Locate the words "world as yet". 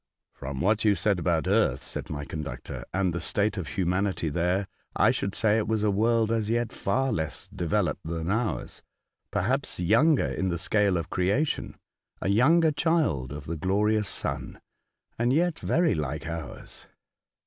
5.91-6.73